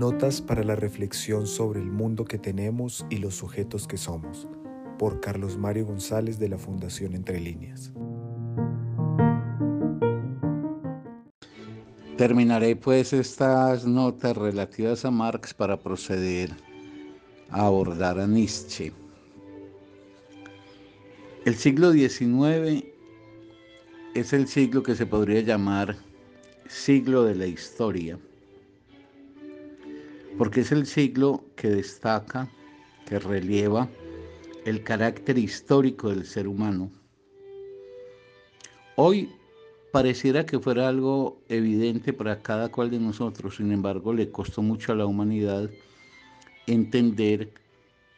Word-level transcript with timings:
Notas 0.00 0.40
para 0.40 0.64
la 0.64 0.76
reflexión 0.76 1.46
sobre 1.46 1.78
el 1.78 1.90
mundo 1.90 2.24
que 2.24 2.38
tenemos 2.38 3.04
y 3.10 3.18
los 3.18 3.34
sujetos 3.34 3.86
que 3.86 3.98
somos, 3.98 4.48
por 4.98 5.20
Carlos 5.20 5.58
Mario 5.58 5.84
González 5.84 6.38
de 6.38 6.48
la 6.48 6.56
Fundación 6.56 7.12
Entre 7.12 7.38
Líneas. 7.38 7.92
Terminaré 12.16 12.76
pues 12.76 13.12
estas 13.12 13.84
notas 13.84 14.38
relativas 14.38 15.04
a 15.04 15.10
Marx 15.10 15.52
para 15.52 15.78
proceder 15.78 16.48
a 17.50 17.66
abordar 17.66 18.18
a 18.18 18.26
Nietzsche. 18.26 18.94
El 21.44 21.56
siglo 21.56 21.92
XIX 21.92 22.86
es 24.14 24.32
el 24.32 24.48
siglo 24.48 24.82
que 24.82 24.94
se 24.94 25.04
podría 25.04 25.42
llamar 25.42 25.94
siglo 26.68 27.24
de 27.24 27.34
la 27.34 27.46
historia, 27.46 28.18
porque 30.40 30.62
es 30.62 30.72
el 30.72 30.86
siglo 30.86 31.44
que 31.54 31.68
destaca, 31.68 32.48
que 33.04 33.18
relieva 33.18 33.90
el 34.64 34.82
carácter 34.82 35.36
histórico 35.36 36.08
del 36.08 36.24
ser 36.24 36.48
humano. 36.48 36.90
Hoy 38.96 39.28
pareciera 39.92 40.46
que 40.46 40.58
fuera 40.58 40.88
algo 40.88 41.42
evidente 41.50 42.14
para 42.14 42.40
cada 42.40 42.70
cual 42.70 42.90
de 42.90 42.98
nosotros, 42.98 43.56
sin 43.56 43.70
embargo 43.70 44.14
le 44.14 44.30
costó 44.30 44.62
mucho 44.62 44.92
a 44.92 44.96
la 44.96 45.04
humanidad 45.04 45.68
entender 46.66 47.52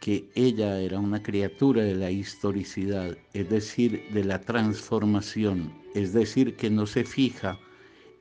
que 0.00 0.30
ella 0.34 0.80
era 0.80 0.98
una 0.98 1.22
criatura 1.22 1.82
de 1.82 1.96
la 1.96 2.10
historicidad, 2.10 3.14
es 3.34 3.50
decir, 3.50 4.04
de 4.14 4.24
la 4.24 4.40
transformación, 4.40 5.70
es 5.94 6.14
decir, 6.14 6.56
que 6.56 6.70
no 6.70 6.86
se 6.86 7.04
fija 7.04 7.58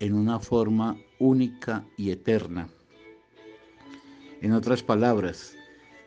en 0.01 0.15
una 0.15 0.41
forma 0.41 0.97
única 1.17 1.87
y 1.95 2.11
eterna. 2.11 2.67
En 4.41 4.51
otras 4.51 4.83
palabras, 4.83 5.55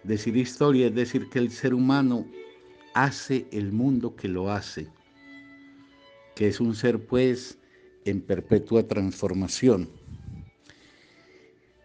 decir 0.04 0.36
historia 0.36 0.86
es 0.86 0.94
decir 0.94 1.28
que 1.28 1.38
el 1.38 1.50
ser 1.50 1.74
humano 1.74 2.26
hace 2.94 3.46
el 3.52 3.72
mundo 3.72 4.14
que 4.16 4.28
lo 4.28 4.50
hace, 4.50 4.88
que 6.34 6.48
es 6.48 6.60
un 6.60 6.74
ser 6.74 7.04
pues 7.06 7.58
en 8.04 8.20
perpetua 8.20 8.86
transformación. 8.86 9.88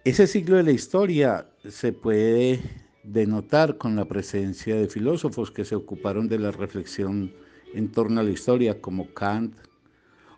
Ese 0.05 0.27
ciclo 0.27 0.57
de 0.57 0.63
la 0.63 0.71
historia 0.71 1.49
se 1.67 1.93
puede 1.93 2.59
denotar 3.03 3.77
con 3.77 3.95
la 3.95 4.05
presencia 4.05 4.75
de 4.75 4.87
filósofos 4.87 5.51
que 5.51 5.65
se 5.65 5.75
ocuparon 5.75 6.27
de 6.27 6.39
la 6.39 6.51
reflexión 6.51 7.33
en 7.73 7.91
torno 7.91 8.19
a 8.19 8.23
la 8.23 8.31
historia, 8.31 8.79
como 8.81 9.13
Kant 9.13 9.55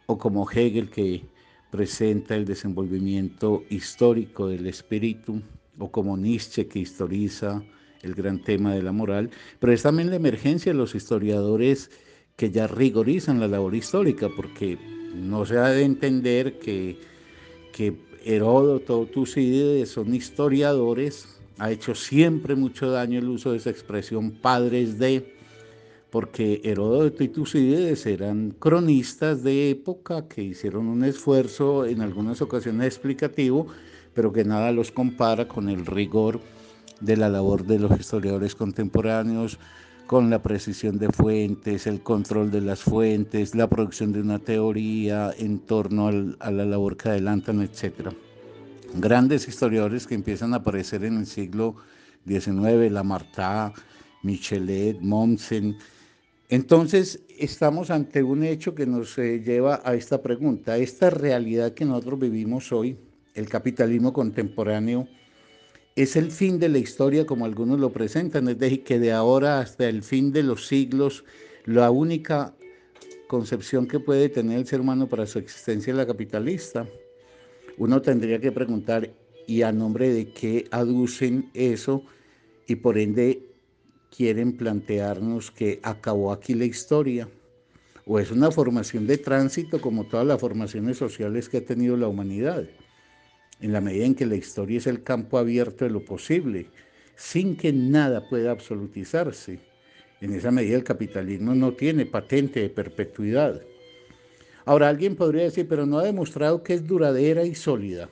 o 0.05 0.17
como 0.17 0.49
Hegel, 0.49 0.89
que 0.89 1.25
presenta 1.71 2.35
el 2.35 2.45
desenvolvimiento 2.45 3.63
histórico 3.69 4.47
del 4.47 4.67
espíritu, 4.67 5.41
o 5.79 5.91
como 5.91 6.17
Nietzsche, 6.17 6.67
que 6.67 6.79
historiza 6.79 7.63
el 8.01 8.13
gran 8.13 8.41
tema 8.41 8.73
de 8.73 8.83
la 8.83 8.91
moral, 8.91 9.29
pero 9.59 9.73
es 9.73 9.81
también 9.81 10.09
la 10.09 10.15
emergencia 10.15 10.71
de 10.71 10.77
los 10.77 10.95
historiadores 10.95 11.89
que 12.35 12.51
ya 12.51 12.67
rigorizan 12.67 13.39
la 13.39 13.47
labor 13.47 13.75
histórica, 13.75 14.29
porque 14.35 14.77
no 15.15 15.45
se 15.45 15.57
ha 15.57 15.69
de 15.69 15.83
entender 15.83 16.59
que, 16.59 16.99
que 17.71 17.95
Heródoto, 18.25 19.05
Tucídides 19.05 19.89
son 19.89 20.13
historiadores, 20.13 21.27
ha 21.57 21.71
hecho 21.71 21.95
siempre 21.95 22.55
mucho 22.55 22.91
daño 22.91 23.19
el 23.19 23.29
uso 23.29 23.51
de 23.51 23.57
esa 23.57 23.69
expresión 23.69 24.31
padres 24.31 24.99
de, 24.99 25.35
porque 26.15 26.61
Heródoto 26.63 27.25
y 27.25 27.27
Tucídides 27.27 28.05
eran 28.05 28.51
cronistas 28.51 29.43
de 29.43 29.71
época 29.71 30.29
que 30.29 30.41
hicieron 30.41 30.87
un 30.87 31.03
esfuerzo 31.03 31.85
en 31.85 31.99
algunas 31.99 32.41
ocasiones 32.41 32.87
explicativo, 32.87 33.67
pero 34.13 34.31
que 34.31 34.45
nada 34.45 34.71
los 34.71 34.93
compara 34.93 35.45
con 35.49 35.67
el 35.67 35.85
rigor 35.85 36.39
de 37.01 37.17
la 37.17 37.27
labor 37.27 37.65
de 37.65 37.79
los 37.79 37.99
historiadores 37.99 38.55
contemporáneos, 38.55 39.59
con 40.07 40.29
la 40.29 40.41
precisión 40.41 40.97
de 40.99 41.09
fuentes, 41.09 41.85
el 41.85 41.99
control 41.99 42.49
de 42.49 42.61
las 42.61 42.79
fuentes, 42.79 43.53
la 43.53 43.69
producción 43.69 44.13
de 44.13 44.21
una 44.21 44.39
teoría 44.39 45.33
en 45.37 45.59
torno 45.59 46.07
a 46.39 46.49
la 46.49 46.63
labor 46.63 46.95
que 46.95 47.09
adelantan, 47.09 47.61
etc. 47.61 48.13
Grandes 48.93 49.49
historiadores 49.49 50.07
que 50.07 50.15
empiezan 50.15 50.53
a 50.53 50.57
aparecer 50.63 51.03
en 51.03 51.17
el 51.17 51.25
siglo 51.25 51.75
XIX, 52.25 52.89
Lamartine, 52.89 53.73
Michelet, 54.23 55.01
Mommsen. 55.01 55.75
Entonces, 56.49 57.23
estamos 57.39 57.89
ante 57.89 58.21
un 58.21 58.43
hecho 58.43 58.75
que 58.75 58.85
nos 58.85 59.17
eh, 59.17 59.41
lleva 59.43 59.81
a 59.83 59.95
esta 59.95 60.21
pregunta. 60.21 60.77
Esta 60.77 61.09
realidad 61.09 61.73
que 61.73 61.85
nosotros 61.85 62.19
vivimos 62.19 62.71
hoy, 62.71 62.97
el 63.33 63.49
capitalismo 63.49 64.13
contemporáneo, 64.13 65.07
es 65.95 66.15
el 66.15 66.29
fin 66.29 66.59
de 66.59 66.69
la 66.69 66.77
historia 66.77 67.25
como 67.25 67.45
algunos 67.45 67.79
lo 67.79 67.91
presentan, 67.91 68.47
es 68.47 68.59
decir, 68.59 68.83
que 68.83 68.99
de 68.99 69.11
ahora 69.11 69.59
hasta 69.59 69.87
el 69.89 70.03
fin 70.03 70.31
de 70.31 70.43
los 70.43 70.67
siglos, 70.67 71.23
la 71.63 71.89
única 71.89 72.53
concepción 73.27 73.87
que 73.87 73.99
puede 73.99 74.29
tener 74.29 74.59
el 74.59 74.67
ser 74.67 74.81
humano 74.81 75.07
para 75.07 75.25
su 75.25 75.39
existencia 75.39 75.91
es 75.91 75.97
la 75.97 76.05
capitalista. 76.05 76.87
Uno 77.77 78.01
tendría 78.01 78.39
que 78.39 78.51
preguntar, 78.51 79.09
¿y 79.47 79.63
a 79.63 79.71
nombre 79.71 80.13
de 80.13 80.31
qué 80.31 80.67
aducen 80.69 81.49
eso? 81.53 82.03
Y 82.67 82.75
por 82.75 82.97
ende 82.97 83.54
quieren 84.15 84.57
plantearnos 84.57 85.51
que 85.51 85.79
acabó 85.83 86.31
aquí 86.31 86.53
la 86.53 86.65
historia. 86.65 87.29
O 88.05 88.19
es 88.19 88.31
una 88.31 88.51
formación 88.51 89.07
de 89.07 89.17
tránsito 89.17 89.81
como 89.81 90.05
todas 90.05 90.25
las 90.25 90.39
formaciones 90.39 90.97
sociales 90.97 91.49
que 91.49 91.57
ha 91.57 91.65
tenido 91.65 91.97
la 91.97 92.07
humanidad 92.07 92.65
en 93.59 93.73
la 93.73 93.81
medida 93.81 94.05
en 94.05 94.15
que 94.15 94.25
la 94.25 94.35
historia 94.35 94.77
es 94.77 94.87
el 94.87 95.03
campo 95.03 95.37
abierto 95.37 95.85
de 95.85 95.91
lo 95.91 96.03
posible, 96.03 96.67
sin 97.15 97.55
que 97.55 97.71
nada 97.71 98.27
pueda 98.27 98.51
absolutizarse. 98.51 99.59
En 100.21 100.33
esa 100.33 100.51
medida 100.51 100.75
el 100.77 100.83
capitalismo 100.83 101.55
no 101.55 101.73
tiene 101.73 102.05
patente 102.05 102.61
de 102.61 102.69
perpetuidad. 102.69 103.61
Ahora 104.65 104.89
alguien 104.89 105.15
podría 105.15 105.43
decir, 105.43 105.67
pero 105.67 105.85
no 105.85 105.99
ha 105.99 106.03
demostrado 106.03 106.63
que 106.63 106.73
es 106.73 106.87
duradera 106.87 107.43
y 107.45 107.55
sólida. 107.55 108.09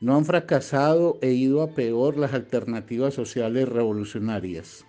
No 0.00 0.16
han 0.16 0.24
fracasado 0.24 1.18
e 1.20 1.32
ido 1.32 1.62
a 1.62 1.74
peor 1.74 2.16
las 2.16 2.34
alternativas 2.34 3.14
sociales 3.14 3.68
revolucionarias. 3.68 4.84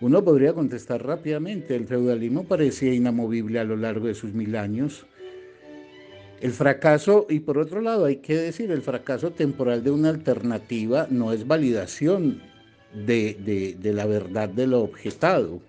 Uno 0.00 0.24
podría 0.24 0.52
contestar 0.52 1.06
rápidamente, 1.06 1.76
el 1.76 1.86
feudalismo 1.86 2.44
parecía 2.44 2.92
inamovible 2.92 3.60
a 3.60 3.64
lo 3.64 3.76
largo 3.76 4.08
de 4.08 4.14
sus 4.14 4.34
mil 4.34 4.56
años, 4.56 5.06
el 6.40 6.52
fracaso, 6.52 7.26
y 7.30 7.40
por 7.40 7.56
otro 7.56 7.80
lado 7.80 8.04
hay 8.04 8.16
que 8.16 8.36
decir, 8.36 8.70
el 8.70 8.82
fracaso 8.82 9.30
temporal 9.30 9.82
de 9.82 9.90
una 9.90 10.10
alternativa 10.10 11.06
no 11.08 11.32
es 11.32 11.46
validación 11.46 12.42
de, 12.92 13.78
la 13.82 14.04
verdad 14.04 14.48
de 14.50 14.66
lo 14.66 14.82
objetado. 14.82 15.62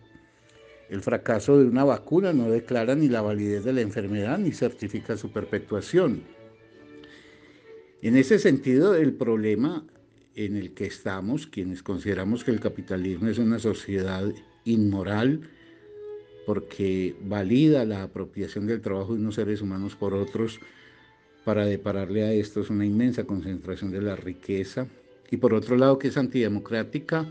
El 0.90 1.02
fracaso 1.02 1.58
de 1.58 1.66
una 1.66 1.84
vacuna 1.84 2.34
no 2.34 2.50
declara 2.50 2.94
ni 2.94 3.08
la 3.08 3.22
validez 3.22 3.64
de 3.64 3.72
la 3.72 3.82
enfermedad 3.82 4.38
ni 4.38 4.52
certifica 4.52 5.16
su 5.16 5.32
perpetuación. 5.32 6.24
En 8.02 8.18
ese 8.18 8.38
sentido, 8.38 8.96
el 8.96 9.14
problema 9.14 9.86
en 10.36 10.58
el 10.58 10.74
que 10.74 10.86
estamos, 10.86 11.48
quienes 11.48 11.82
consideramos 11.82 12.44
que 12.44 12.52
el 12.52 12.60
capitalismo 12.60 13.30
es 13.30 13.38
una 13.38 13.60
sociedad 13.60 14.32
inmoral, 14.66 15.42
porque 16.46 17.16
valida 17.22 17.86
la 17.86 18.04
apropiación 18.04 18.68
del 18.68 18.82
trabajo 18.82 19.14
de 19.14 19.22
unos 19.22 19.36
seres 19.36 19.62
humanos 19.62 19.96
por 19.96 20.14
otros 20.14 20.60
para 21.44 21.66
depararle 21.66 22.24
a 22.24 22.34
estos 22.34 22.70
una 22.70 22.86
inmensa 22.86 23.24
concentración 23.24 23.92
de 23.92 24.02
la 24.02 24.16
riqueza 24.16 24.88
y 25.32 25.38
por 25.38 25.54
otro 25.54 25.76
lado 25.76 25.98
que 25.98 26.10
es 26.10 26.18
antidemocrática 26.18 27.28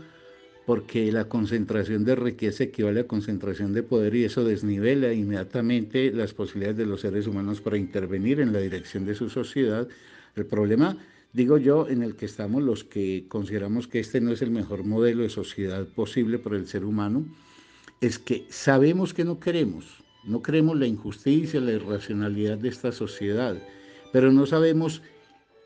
porque 0.65 1.11
la 1.11 1.25
concentración 1.25 2.05
de 2.05 2.15
riqueza 2.15 2.63
equivale 2.63 3.01
a 3.01 3.07
concentración 3.07 3.73
de 3.73 3.83
poder 3.83 4.15
y 4.15 4.25
eso 4.25 4.43
desnivela 4.43 5.13
inmediatamente 5.13 6.11
las 6.11 6.33
posibilidades 6.33 6.77
de 6.77 6.85
los 6.87 7.01
seres 7.01 7.27
humanos 7.27 7.61
para 7.61 7.77
intervenir 7.77 8.39
en 8.39 8.51
la 8.51 8.59
dirección 8.59 9.05
de 9.05 9.13
su 9.13 9.29
sociedad. 9.29 9.87
El 10.35 10.45
problema, 10.47 10.97
digo 11.35 11.57
yo, 11.57 11.89
en 11.89 12.01
el 12.01 12.15
que 12.15 12.25
estamos 12.25 12.63
los 12.63 12.85
que 12.85 13.25
consideramos 13.27 13.89
que 13.89 13.99
este 13.99 14.21
no 14.21 14.31
es 14.31 14.41
el 14.41 14.51
mejor 14.51 14.85
modelo 14.85 15.23
de 15.23 15.29
sociedad 15.29 15.85
posible 15.85 16.39
para 16.39 16.55
el 16.55 16.65
ser 16.65 16.85
humano, 16.85 17.25
es 17.99 18.17
que 18.17 18.45
sabemos 18.49 19.13
que 19.13 19.25
no 19.25 19.37
queremos, 19.37 20.01
no 20.23 20.41
queremos 20.41 20.79
la 20.79 20.87
injusticia, 20.87 21.59
la 21.59 21.73
irracionalidad 21.73 22.57
de 22.57 22.69
esta 22.69 22.93
sociedad, 22.93 23.61
pero 24.13 24.31
no 24.31 24.45
sabemos 24.45 25.01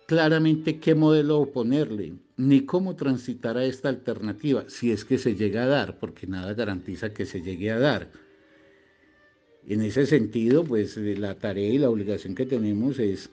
claramente 0.07 0.79
qué 0.79 0.95
modelo 0.95 1.39
oponerle, 1.39 2.13
ni 2.35 2.61
cómo 2.61 2.95
transitar 2.95 3.55
a 3.55 3.65
esta 3.65 3.89
alternativa, 3.89 4.65
si 4.67 4.91
es 4.91 5.05
que 5.05 5.19
se 5.19 5.35
llega 5.35 5.65
a 5.65 5.67
dar, 5.67 5.99
porque 5.99 6.25
nada 6.25 6.55
garantiza 6.55 7.13
que 7.13 7.27
se 7.27 7.43
llegue 7.43 7.69
a 7.69 7.77
dar. 7.77 8.11
En 9.67 9.83
ese 9.83 10.07
sentido, 10.07 10.63
pues 10.63 10.97
la 10.97 11.35
tarea 11.35 11.69
y 11.69 11.77
la 11.77 11.91
obligación 11.91 12.33
que 12.33 12.47
tenemos 12.47 12.97
es 12.97 13.29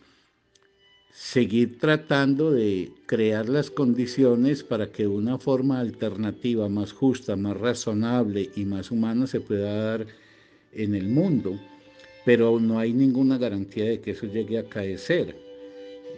seguir 1.13 1.79
tratando 1.79 2.51
de 2.51 2.91
crear 3.07 3.49
las 3.49 3.71
condiciones 3.71 4.63
para 4.63 4.91
que 4.91 5.07
una 5.07 5.39
forma 5.39 5.81
alternativa 5.81 6.69
más 6.69 6.93
justa, 6.93 7.37
más 7.37 7.57
razonable 7.57 8.51
y 8.55 8.65
más 8.65 8.91
humana 8.91 9.27
se 9.27 9.41
pueda 9.41 9.75
dar 9.75 10.07
en 10.73 10.95
el 10.95 11.09
mundo. 11.09 11.59
Pero 12.25 12.59
no 12.61 12.79
hay 12.79 12.93
ninguna 12.93 13.39
garantía 13.39 13.85
de 13.85 14.01
que 14.01 14.13
eso 14.13 14.27
llegue 14.27 14.59
a 14.59 14.69
caecer. 14.69 15.37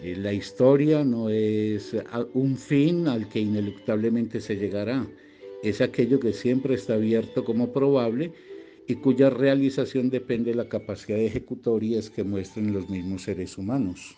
Eh, 0.02 0.16
la 0.16 0.32
historia 0.32 1.04
no 1.04 1.28
es 1.28 1.96
un 2.34 2.56
fin 2.56 3.08
al 3.08 3.28
que 3.28 3.40
ineluctablemente 3.40 4.40
se 4.40 4.56
llegará, 4.56 5.06
es 5.62 5.80
aquello 5.80 6.20
que 6.20 6.32
siempre 6.32 6.74
está 6.74 6.94
abierto 6.94 7.44
como 7.44 7.72
probable 7.72 8.32
y 8.86 8.94
cuya 8.96 9.28
realización 9.28 10.08
depende 10.08 10.52
de 10.52 10.56
la 10.56 10.68
capacidad 10.68 11.18
de 11.18 11.26
ejecutorias 11.26 12.10
que 12.10 12.22
muestren 12.22 12.72
los 12.72 12.88
mismos 12.88 13.22
seres 13.22 13.58
humanos. 13.58 14.16